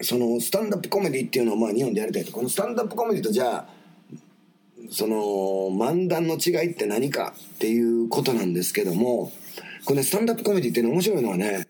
[0.00, 2.32] そのスタンダップコメディっていうのをまあ日本でやりたいと。
[2.32, 3.68] このスタンダップコメディとじゃあ
[4.90, 9.32] その漫談の違いって何かっていうことなんですけども
[9.84, 11.66] これねスタンダップコメディっていうの面白いのはね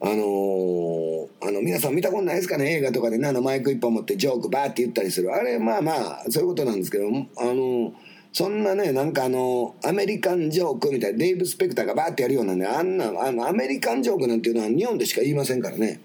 [0.00, 2.72] あのー、あの皆さん見たことないですかね？
[2.74, 5.32] 映画とかでねあのマイク一本持ってジョークバーって言ったりする。
[5.32, 7.92] あれまあまあそういうことなんですけどあのー
[8.30, 16.00] そんなね、なんかあの、アメリカンジョークみたいな、デイブ・スペクターがバーってやるようなね、あんな、あの、アメリカンジョークなんていうのは日本でしか言いませんからね。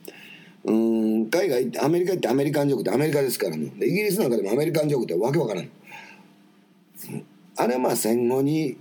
[0.66, 3.72] うん、海外、アメリカってアメリカンジョークってアメリカですからね。
[3.82, 5.70] イギリスなんかでもアメリカンジョークってわけわからん。
[7.58, 8.78] あれはまあ戦後に、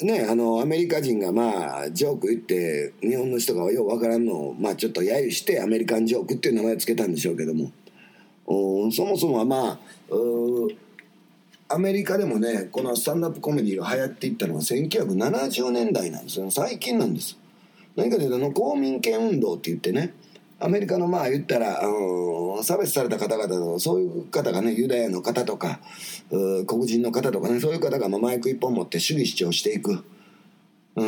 [0.00, 7.72] ね、あの、アメリカ人がまあ、ジョーク言って、日本の人がようわからんのを、まあちょっと揶揄して、アメリカンジョークっていう名前を付けたんでしょうけども。
[8.46, 9.78] そもそもはまあ、
[11.68, 17.38] アメリカでもねこのスタンダップコメディが流行っていったのは1970年代なんですよ最近なんです
[17.96, 20.12] 何かというとあの公民権運動って言ってね
[20.64, 25.78] アメリカのまあ言ったら、うん、差別された方々とそういう方がねユダヤの方とか
[26.66, 30.02] 黒人の方とかねそういう方がまマイク一本持って主義主張していく
[30.96, 31.04] う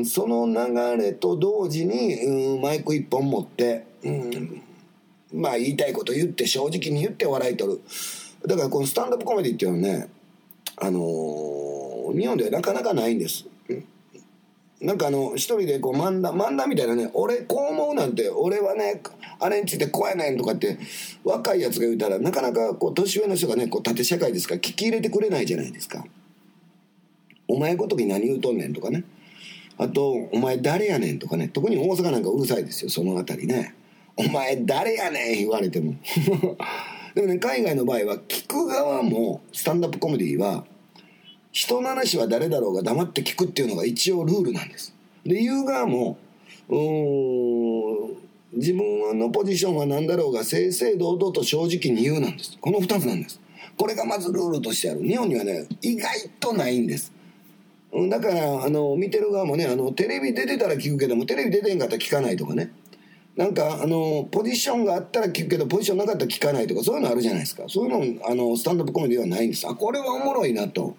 [0.00, 2.14] んその流れと同時に、
[2.54, 4.62] うん、マイク一本持って、うん、
[5.32, 7.80] まあ言いたいこと言って正直に言って笑い取る
[8.46, 10.08] だからこのスタンダップコメディっていうのはね
[10.76, 13.46] あのー、日本ではなかなかないんです。
[14.82, 19.00] なんかあの、一人でこう漫談、漫談みたいなね、俺こう思うなんて、俺はね、
[19.38, 20.76] あれについてこうやねんとかって、
[21.22, 26.04] 若いやつが言うたら、なかなかこう、年上の人がね、こう、縦社会ですから聞き入れてくれないじゃないですか。
[27.46, 29.04] お前ごとき何言うとんねんとかね。
[29.78, 31.48] あと、お前誰やねんとかね。
[31.48, 33.76] 特に大阪なんかうるさいですよ、そのあたりね。
[34.16, 35.94] お前誰やねん言われても。
[37.14, 40.64] でもね、海外の場合は、聞く側も、スタンダップコメディは、
[41.52, 44.94] 人の話は誰だろうが黙って聞くっていうのが一応ルールなんです。
[45.24, 46.18] で、言う側も、
[48.54, 52.56] 自分のポジションは何だろうが、正々堂々と正直に言うなんです。
[52.58, 53.40] この二つなんです。
[53.76, 55.02] これがまずルールとしてある。
[55.02, 57.12] 日本にはね、意外とないんです。
[58.08, 62.72] だから、あの、見てる側もね、あの、テレビ出てたら聞くけども、テレビ出てんかったら聞かないとかね。
[63.36, 70.96] なんかあのポジションがあったら聞くけどポジションなかったら聞かないとかそういうのあるじゃないですかそういうのあのスタンドアップコメディはないんですあこれはおもろいなと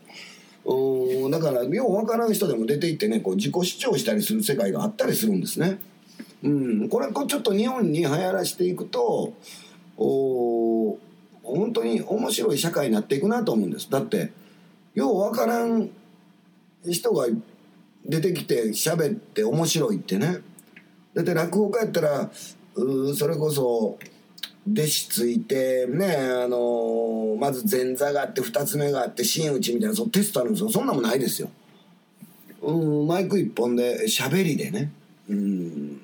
[0.65, 1.31] うん。
[1.31, 5.79] だからよう分からん人でも出ていってねこう自己主張したりする世界があったりするんですね。
[6.43, 6.89] うん。
[6.89, 9.33] これこちょっと日本に流行らしていくと
[9.97, 10.97] お
[11.43, 13.89] 本当に面白い社会になっていくなと思うんです。
[13.89, 14.31] だって
[14.95, 15.89] よう分からん
[16.85, 17.27] 人が
[18.05, 20.39] 出てきて喋って面白いってね。
[21.13, 22.29] だって落語家やったら
[22.75, 23.97] うそれこそ
[24.71, 30.69] 弟子ついてねあのー、まず前座があって二つ目があって真打ちみたいなそのテストあるんですよ。
[30.69, 31.49] そんなもないですよ。
[32.61, 32.71] う
[33.03, 34.91] んマイク一本で喋りでね。
[35.29, 36.01] うん。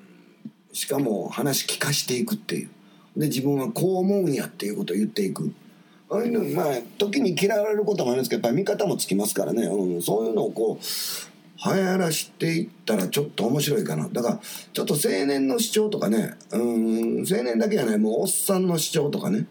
[0.72, 2.70] しかも話聞かしていくっていう。
[3.16, 5.52] で自分はこう思うんやっていうことを言っていく。
[6.10, 10.84] ああいうのまあ時に嫌われることもあるんですけどやっぱり見方もつきますからね、うん、そういうのをこう
[11.62, 14.08] 流行らしていったらちょっと面白いかな。
[14.08, 14.40] だから、
[14.72, 19.46] ちょっと青年の主張とかね、うん、青年だけじゃない、もうおっさんの主張とかね、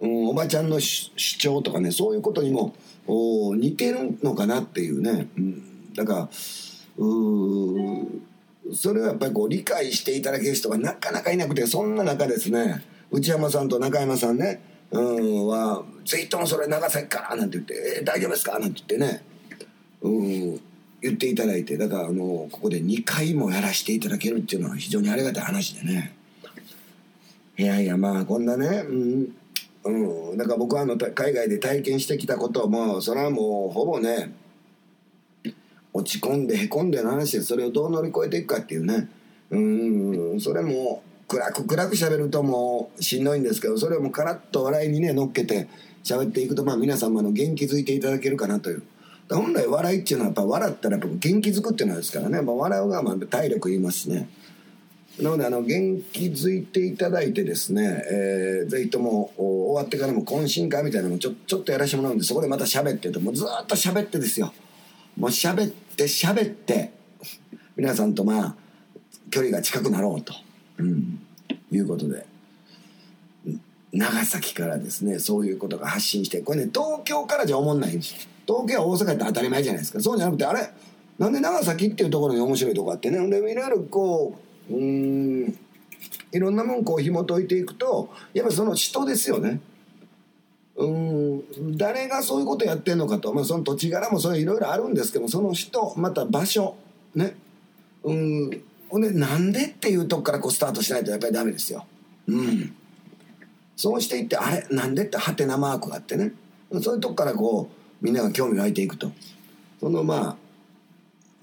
[0.00, 2.74] うん、おばちゃんの主張とかね、そういうことにも
[3.06, 5.28] お似てるのかなっていうね。
[5.36, 6.28] うん、だから、
[6.98, 8.22] うーん
[8.72, 18.58] それをやっぱりこう理解していただける人がなかなかいなくて、そんな中ですね、内山さんと中山さんね、うん、は、ツイートもそれ長崎からなんて言って、えー、大丈夫ですか？
[18.60, 19.24] なんて言ってね、
[20.02, 20.08] う
[20.54, 20.60] ん、
[21.02, 26.14] 言っていただいてだからあのここで2回もやらせていただけるっていうのは非常にありがたい話でね。
[27.58, 29.34] いやいやまあこんなねうん
[29.84, 34.32] うん、だか僕はあの海外で体験してきたこともそれはもうほぼね
[35.92, 39.08] 落ち込んでへこんでの話でそれをどう乗り越えていくかっていうね。
[39.50, 45.68] うんそれも暗く暗く喋るともうしんどいんですけどそれをもうカラッと笑いにね乗っけて
[46.04, 48.82] 喋っていくとまあ皆様の元気づいていただけるかなという。
[49.34, 54.28] 本来笑いっていうのはやっぱ笑ったらやっぱ元気づくっていうのですからね、まあ、笑うがまあ体力言いますしね。
[55.20, 64.52] なのであの元気づいていただいてですね、えー、ぜひとも終わってからも懇親会みたいなのもちょちょっとやらせてもらうんでそこでまた喋ってともうずっと喋ってですよ。
[65.18, 66.92] もう喋って喋って
[67.76, 68.54] 皆さんとまあ
[69.30, 70.32] 距離が近くなろうと、
[70.78, 71.20] うん、
[71.70, 72.26] いうことで。
[73.94, 78.31] 長崎からですねそういうことが発信してこれね東京からじゃ思んないんですよ。
[78.46, 80.00] 東京は大阪ったら当たり前じゃないですか。
[80.00, 80.70] そうじゃなくてあれ
[81.18, 83.18] なんで長崎っていうところに面白いとこあってね。
[83.28, 84.38] でいろいろこ
[84.70, 85.58] ううん
[86.32, 89.60] いろんなもんこう紐解いていくとやっぱその人ですよね。
[90.74, 96.76] うん誰がそういうことやってんのかと、まあ、その土地柄もそれいろいろあるんですけどその人また場所
[97.14, 97.36] ね。
[98.02, 101.86] うんほんでなんでっていうとこからこうスタートしないとやっぱりダメですよ。
[102.26, 102.74] うん。
[103.76, 106.32] そうしていってあれなんでってハテナマークがあってね。
[106.80, 109.12] そういうとこからこうみんなが興味が湧いていくと。
[109.80, 110.36] そのまあ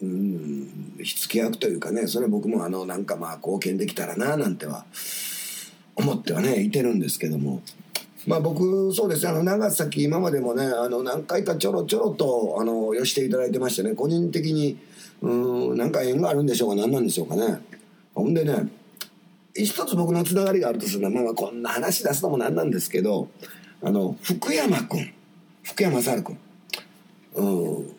[0.02, 4.86] うん火付け役というかねそれ僕もあのなんかまあ貢献できたらななんては
[5.96, 7.62] 思ってはねいてるんですけども。
[8.28, 14.78] まあ僕そうですねあの長崎今までもねあの何回かちょろちょろとあの寄していただいてましてね個人的に
[15.22, 17.60] うんなんか縁があるんでしょうか何なんでしょうかね。
[18.14, 18.68] ほんでね
[19.56, 23.30] 一つ僕のつながりがあるとするのは、まあ、こんな話出すのもなんなんですけど
[23.82, 25.14] あの福山君
[25.64, 26.38] 福山猿君
[27.36, 27.96] うん。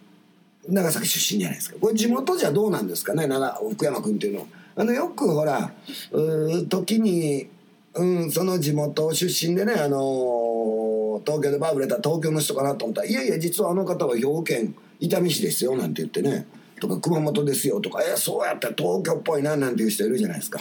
[0.69, 1.77] 長崎出身じゃないですか。
[1.81, 4.47] これ地元じゃどうなんですかね長福山君っていうのは。
[4.77, 5.73] あのよくほら
[6.13, 7.49] う時に、
[7.95, 16.47] うん、その地元出身でねあの東京でバブレた東京の人かなと思ったら「いやいや実はあの方は兵庫県伊丹市ですよ」なんて言ってね。
[16.81, 20.61] とか熊本ですよとか「えそうやったら東京っぽいな」なんていう人いるじゃないですか。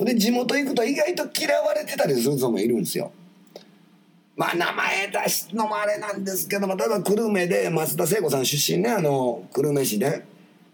[0.00, 3.12] で地元行くと意外と嫌われてたりする人もいるんですよ。
[4.40, 10.24] まあ名前出すのもあれなんですけども例えば久留米で松田聖子さん出身ねあの久留米市で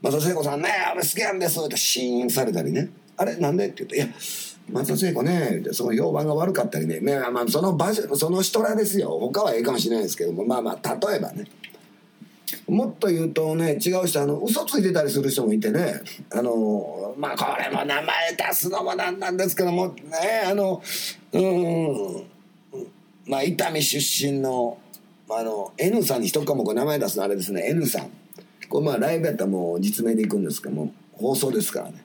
[0.01, 2.91] 松田聖子さんねあれ好きなんですってシーンされたりね。
[3.17, 3.35] あれ？
[3.39, 4.07] なんでって言って「いや
[4.71, 9.19] 松田聖子ね」その評判が悪かったりね、まあ、まあその場所その人らですよ。
[9.19, 10.45] 他はええかもしれないですけども。
[10.45, 11.47] まあまあ例えばね。
[12.69, 16.03] もっと言うとね違う人あの嘘ついてたりする人もいてね。
[16.31, 19.89] あのまあこれも名前出すのもなんなんですけども。
[19.89, 20.81] ねあの
[21.33, 22.36] うん。
[23.27, 24.79] まあ伊丹出身の
[25.29, 27.69] あの N さんに一かもこれ名前出すのあれですね。
[27.69, 28.11] N さん。
[28.69, 32.05] これまあライブやったらもう実名でいくんですけども放送ですからね。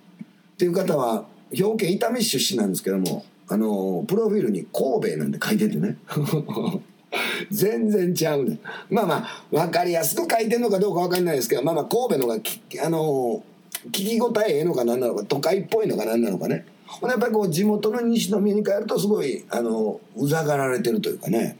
[0.53, 5.97] っていう方は兵庫県伊丹市出身なんですけどもあのプロフィールに神戸なんて書いててね。
[7.51, 8.57] 全然ちゃうね。
[8.89, 13.43] まあまあ分かりやすく書いてんのかどうか分かんないですけどまあまあ神戸のがあの
[13.87, 16.65] 聞き応えええのか何なのか都会っぽいのか何なのかね。
[17.03, 21.57] やっぱりこう地元の西宮に帰るとすごいあのうざがられてるというかね。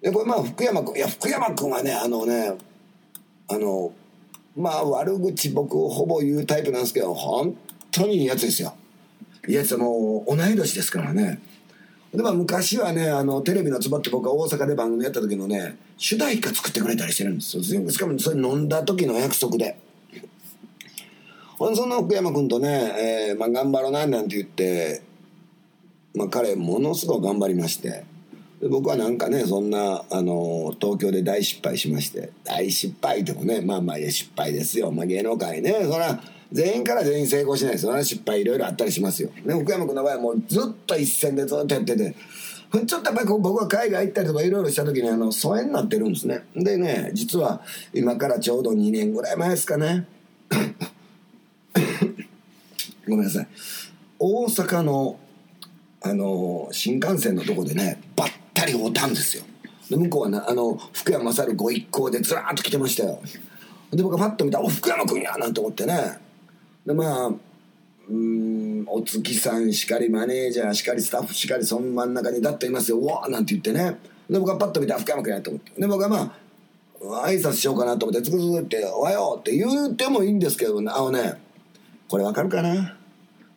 [0.00, 2.52] でこれまあ福山君いや福山君はねあのね
[3.48, 3.92] あの
[4.56, 7.56] まあ悪口僕ほぼ言うタイプなんですけど本
[7.90, 8.74] 当にいいやつですよ。
[9.48, 11.40] いいやつはもう同い年ですからね。
[12.12, 17.62] でまあ昔はねあのテレビのつばって僕は大阪で番組やった時のね主題歌作ってくれたりしてるんですよ。
[17.62, 19.76] しかもそれ飲んだ時の約束で。
[21.62, 25.00] ほんその福山君とね、えーまあ、頑張ろうななんて言って
[26.12, 28.04] まあ彼ものすごく頑張りまして
[28.60, 36.20] で僕はなんかねそんなあの東京で大失敗しまして大失敗でもねまあまあいや失敗ですよ、まあ、芸能界ねそら
[36.50, 37.94] 全員から全員成功しないですよ。
[37.94, 39.30] ね失敗いろいろあったりしますよ。
[39.46, 42.16] で福山君の場合はもうずっと一線でずっとやってて
[42.86, 46.42] ちょっとやっぱり僕は海外行ったりとかいろいろした時にあの疎遠になってるんですね。
[46.56, 47.62] でね実は
[47.94, 50.08] 今からちょうど2年ぐらい前ですかね。
[53.12, 53.48] ごめんなさい。
[54.18, 55.18] 大阪の
[56.00, 59.44] あの新幹線のとこでねばったり会うたんですよ。
[59.88, 63.20] で向こうはなあの福山雅治ご一行でずらっと来てましたよ。
[63.92, 66.18] で僕がパッと見たら「お福山君や!」なんて思ってね。
[66.86, 67.30] でまあ
[68.08, 72.98] うんお月さんしかりマネージャーしかりスタッフしかりその真ん中にだっといますよ。
[72.98, 73.98] うわなんて言ってね。
[74.28, 75.80] で僕がパッと見たら福山君やと思って。
[75.80, 81.34] で僕はまあ挨拶しようかなと思ってつくづくって「おはよう」って言うてもいいんですけどあのね
[82.08, 82.96] これわかるかな？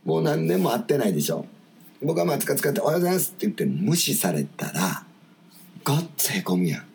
[0.05, 1.45] もう何年も会ってないでしょ。
[2.01, 5.05] 僕はまあつかつかって「おはようございます」って言って無視されたら
[5.83, 6.85] ガッツへこむやん。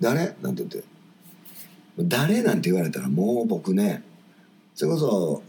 [0.00, 0.34] 誰？
[0.40, 0.84] なんて言って。
[1.98, 4.02] 誰なんて言われたらもう僕ね
[4.74, 5.42] それこそ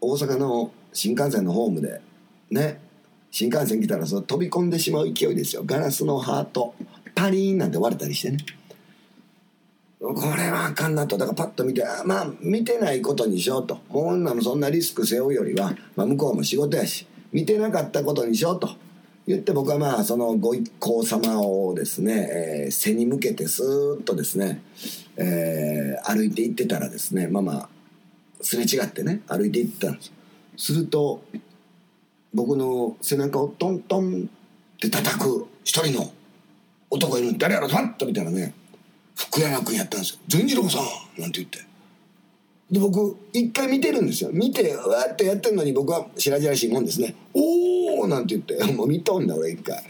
[0.00, 2.00] 大阪の新幹線のホームで
[2.50, 2.80] ね
[3.30, 5.62] 新幹線来たらそ飛び込んでしまう勢いですよ。
[5.64, 6.74] ガラスのハート。
[7.14, 8.38] パリーンなんて割れたりしてね。
[10.12, 11.16] これはあかんなと。
[11.16, 13.80] だからパッと見てあまあ見てないことにしようと。
[13.88, 18.68] もう女のそんなリスク背負うよりは、まあ、向こうも仕事やし見てなかったことにしようと。
[19.26, 24.62] 言って僕はまあそのご一行様をですね、えー、背に向けてスーッとですね、
[25.16, 27.68] えー、歩いて行ってたらですねまあまあ
[28.42, 30.12] すれ違ってね歩いて行ったんです。
[30.56, 31.22] すると
[32.34, 34.28] 僕の背中をトントン
[34.76, 36.12] って叩く一人の
[36.90, 38.52] 男いる誰やろパッと見たらね
[39.14, 40.82] 福山君やったんですよ「善次郎さん」
[41.20, 41.58] なんて言って。
[42.70, 44.30] で僕一回見てるんですよ。
[44.32, 48.72] 見てわーってやってるのに僕は白々しいもんですね「おお!」なんて言って。
[48.72, 49.82] もう見とんだ俺一回。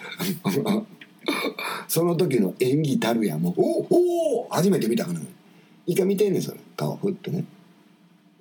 [1.88, 3.38] その時の演技たるや。
[3.38, 3.54] もう
[3.90, 5.20] 「おお初めて見たかな
[5.86, 6.58] 一回見てんねんそれ。
[6.76, 7.44] 顔ふっとね。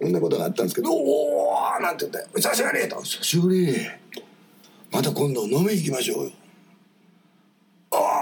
[0.01, 3.73] そんなことがあったんですけど「おお!」なんて言って「久しぶり!」と「久しぶり。
[4.91, 6.31] また今度飲み行きましょうよ」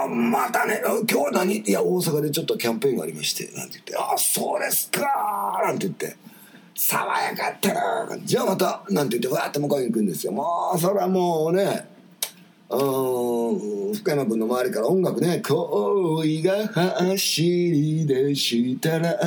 [0.08, 1.58] またね、今日何？
[1.58, 5.00] いや、大阪でちょっとキャンペーンがありまして、なんて言って、ああ、そうですか
[5.64, 6.16] なんて言って。
[6.74, 10.32] 爽やかったなじゃあまたなんて言ってわーって向こうに行くんですよ。
[10.32, 11.86] もうそれはもうね
[12.70, 12.76] う
[13.90, 19.18] ん福山君の周りから音楽ね「恋が走り出したら」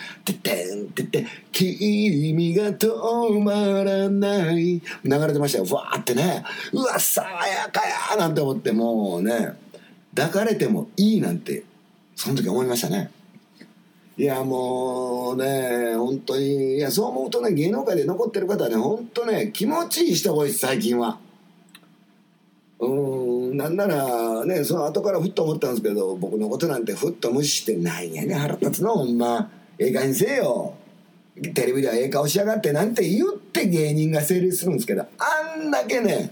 [0.24, 5.64] 「ててんてて君が止まらない」流れてましたよ。
[5.64, 6.44] ふわーってね。
[6.72, 7.80] うわ爽やか
[8.12, 9.54] やなんて思ってもうね。
[10.14, 11.64] 抱かれてもいいなんて
[12.16, 13.10] その時思いましたね。
[14.18, 21.18] いやもうね本当にいやそう思うとね芸能界で残ってる方はね本当ね気持ちいい人多いです最近は。
[22.78, 29.50] うんなんならねその後からふっと思ったんですけど僕のことなんてふっと無視してなんやね腹立つのほんま。
[29.78, 30.74] ええ加減せえよ。
[31.54, 36.30] テレビではええ顔しやがってなんて言って芸人が成立するんですけどあんだけね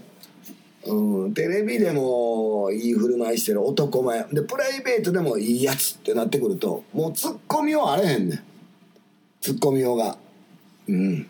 [0.91, 4.25] うんテレビでもいい振る舞いしてる男前。
[4.31, 8.43] でプライベートでもいいやつってなってくるともうツッコミようあれへんねん。
[9.39, 10.17] ツッコミようが。
[10.87, 11.23] うん。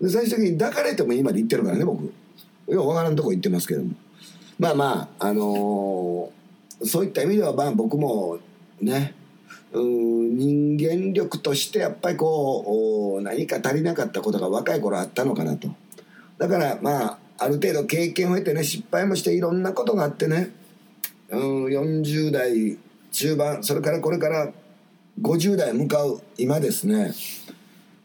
[0.00, 2.04] で最終的に抱かれてもいいまで言ってるからね僕。
[2.68, 3.90] ようわからんとこ行ってますけども。
[4.58, 6.40] まあまああのー
[6.82, 8.38] そういった意味ではまあ僕も
[8.80, 9.14] ね
[9.72, 15.68] うん人間力としてやっぱりこう何か足りなかったことが若い頃あったのかなと。
[16.38, 20.50] だからまあある程度経験を経てね失敗もしていろんなことがあってね。
[21.30, 22.76] うん40代
[23.12, 24.52] 中盤それからこれから
[25.22, 27.14] 50代向かう今ですね。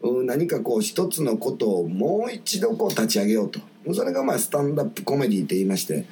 [0.01, 3.59] うん何かこう一つのことをもう一度こう立ち上げようと。
[3.93, 6.05] それがまあスタンダップコメディって言いまして。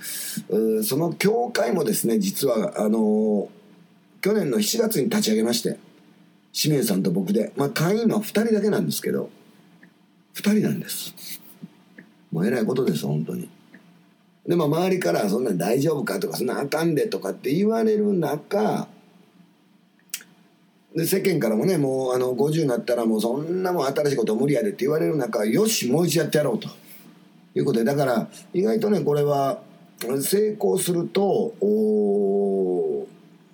[0.49, 3.47] うんその協会もですね実はあの
[4.21, 5.77] 去年の7月に立ち上げまして
[6.51, 7.53] 清水さんと僕で。
[7.55, 9.29] まあ会員は2人だけなんですけど
[10.35, 11.42] 2人なんです。
[12.33, 13.47] もうえらいことです本当に
[14.47, 18.87] でも周りからそんなん大丈夫かとかそんなあかんでとかって言われる中
[20.95, 26.67] で世間からもねもうあの50になったらもうそんなもん新しいこと無理やでって言われる中よしもう一度やってやろうと
[27.55, 29.61] いうことでだから意外とねこれは
[29.99, 31.53] 成功すると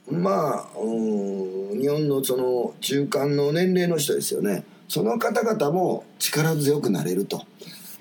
[0.10, 7.44] まあ日本のその中間の年齢の人ですよねその方々も力強くなれると。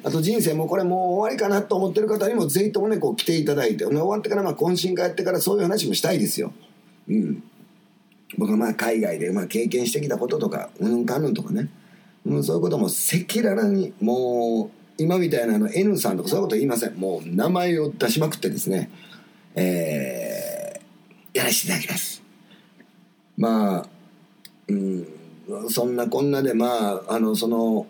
[0.05, 6.53] あと人生もこれもう終わりかなと思ってる方にもぜひともねこう来ていただいて終わってからまあ懇親会やってからそういう話もしたいですよ。
[7.09, 7.43] うん。
[8.37, 11.69] 僕はまあ海外でまあ経験してきたこととかうんかんぬんとかね、
[12.25, 16.95] うん、そういうことも赤裸々にもう今みたいなあの N さんとかそういうこと言いません。
[16.95, 18.91] もう名前を出しまくってですね。
[19.55, 22.23] えー、やらせていただきます。
[23.37, 23.87] まあ
[24.69, 25.07] うん
[25.71, 27.87] そんなこんなでまああのその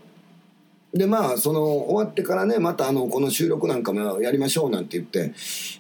[0.93, 5.35] でまあその終わってからねまたあのこの収録なんかもやりましょうなんて言って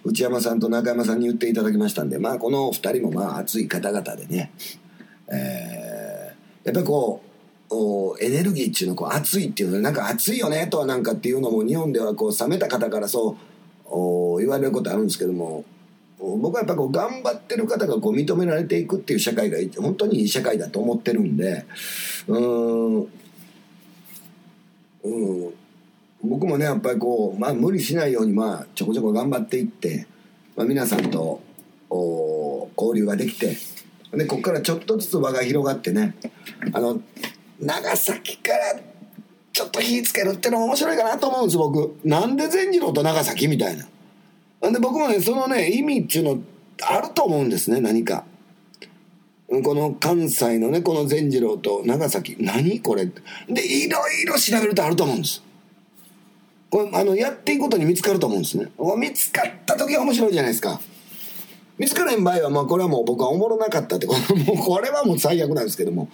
[0.04, 4.52] 内山さんと中山さんに言っていただきましたんでまあこの2人もまあ熱い方々でね、
[5.32, 7.28] えー、やっぱりこう
[7.74, 13.36] おエネルギーっていうのこう熱いっていうのなんか熱いよねとはなんかっていうのも日本ではこう冷めた方からそう
[13.86, 15.64] お言われることあるんですけども
[16.18, 21.64] 僕はやっぱこう頑張ってる方がこう認められていくっていう社会が本当にいい社会だと思ってるんで
[22.26, 23.08] うん
[25.04, 25.54] うん、
[26.22, 30.06] 僕もねやっぱりこう、まあ、無理しないようにまあちょこちょこ頑張っていって、
[30.56, 31.40] まあ、皆さんと
[31.90, 33.56] お交流ができて
[34.12, 36.16] でここからちょっとずつ輪が広がってね
[36.72, 37.00] あの
[37.60, 38.80] 長崎から
[39.52, 41.98] ちょっと火つけるってのも面白いかなと思うんです僕。
[42.04, 43.88] なんで善次郎と長崎みたいな。
[44.62, 46.42] なんで僕もねそのね意味っていうの
[46.82, 48.24] あると思うんですね何か。
[49.48, 53.14] この関西のねこの善次郎と長崎何これで
[53.84, 55.42] いろいろ調べるとあると思うんです。
[56.70, 58.68] これあのやっていくことに見つかると思うんですね。
[58.98, 60.78] 見つかった時は面白いじゃないですか。
[61.78, 66.08] 見つからへん場合はまあこれはもう僕はおもろなかったってこれ もうこれはもう最悪なんですけども。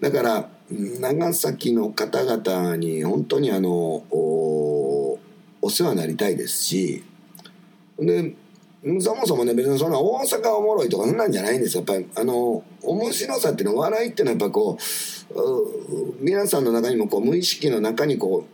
[0.00, 5.18] だから長崎の方々に本当にあのお
[5.60, 7.04] お世話になりたいですし
[7.98, 8.34] で
[8.82, 11.84] そもそもね別にそんな大阪おもろいとかそんなんじゃないんですよ。
[11.86, 18.46] やっぱりあの面白さっていうのは笑いっていうのはやっぱこう皆さんの中にもこう無意識の中にこ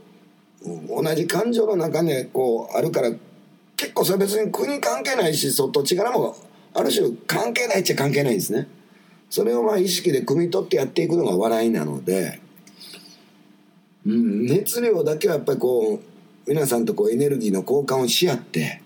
[0.65, 3.13] う同じ感情の中にこうあるから
[3.77, 6.37] 結構それ別に国関係ないしそっと力も
[6.75, 8.67] ある種関係ないっちゃ関係ないんですね。
[9.31, 12.41] それをまあ意識で汲み取ってやっていくのが笑いなので、
[14.05, 18.83] うん、熱量だけはやっぱりこう皆さんとこうエネルギーの交換をし合って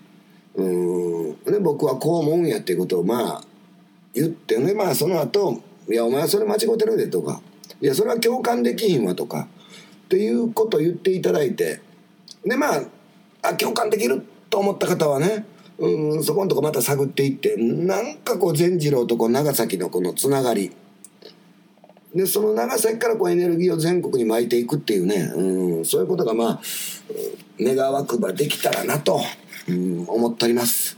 [0.55, 1.43] うん。
[1.43, 3.43] で僕はこう思うんやっていうことをまあ
[4.13, 4.73] 言ってね。
[4.73, 7.41] まあその後いやお前それ間違ってるで」とか
[7.81, 9.47] 「いやそれは共感できひんわ」とか。
[10.05, 11.79] っていうことを言っていただいて。
[12.45, 12.83] でまあ
[13.43, 15.45] あ共感できると思った方はね
[15.77, 17.55] うんそこのとこまた探っていって。
[17.55, 20.71] なんかこう善次郎とこう長崎のこのつながり。
[22.13, 26.61] でその長崎からこうエネルギーを全国に巻いていくっていうね、うん、そういうことがまあ
[27.59, 29.21] 願わくばできたらなと、
[29.73, 30.97] うん、思っております。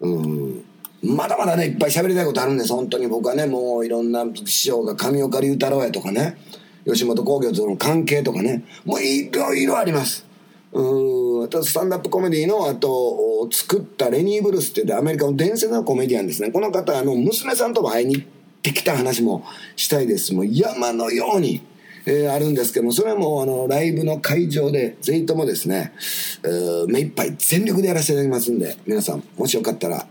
[0.00, 0.64] うん
[1.02, 6.36] まだまだね、いっぱい喋りたいことあるんです、本当に僕はね、もういろんな師匠が上岡龍太郎やとかね、
[6.84, 10.26] 吉本興業との関係とかね、もういろいろあります。
[10.72, 16.50] うん、あとスタンダップコメディの、あと、作ったレニー・ブルースっていうアメリカの伝説のコメディアンですね。
[16.50, 18.26] この方、あの、娘さんとも会いに行っ
[18.62, 20.34] てきた話もしたいです。
[20.34, 21.62] もう山のように、
[22.06, 25.92] えー、あるんですけども、それはもうあの、ライブの会場で、ぜひともですね、
[26.88, 30.06] 目いっぱい全力でやらせていただきますんで、皆さん、もしよかったら、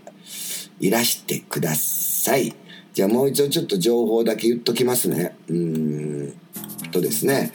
[0.79, 2.55] いらしてください。
[2.93, 5.35] じゃあもう一度ちょっと情報だけ言っときますね。
[5.47, 6.33] うん
[6.91, 7.51] とですね、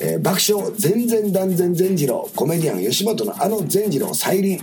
[0.00, 4.60] えー、爆笑全然断然善次郎コメディアン吉本のあの善次郎再臨。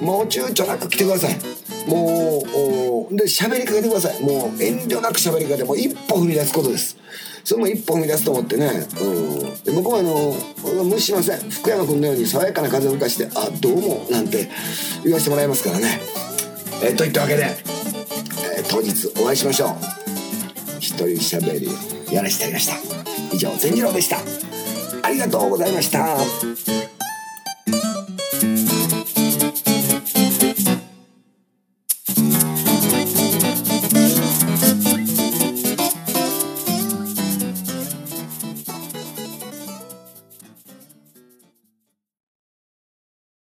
[0.00, 1.36] もう躊躇なく来てください。
[1.88, 4.22] もうで喋りかけてください。
[4.22, 6.96] もう遠慮なく喋りかけてもう一歩踏み出すことです。
[7.44, 11.50] それも一歩踏み出すと思ってね、うん、で僕はあの無視しません。
[11.50, 14.48] 福山君のように爽やかな風を吹かして「あどうも」なんて
[15.04, 16.00] 言わせてもらいますからね。
[16.82, 17.44] えー、といったわけで、
[18.56, 19.76] えー、当日お会いしましょう。
[20.78, 21.68] 一人喋り
[22.14, 22.76] やらせてやりました。
[23.32, 24.18] 以上善次郎でした。
[25.02, 26.89] ありがとうございました。